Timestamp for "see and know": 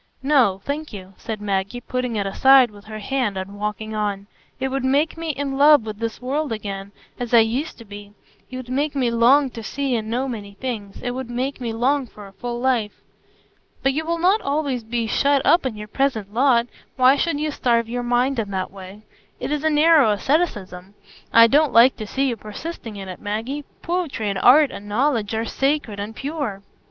9.61-10.27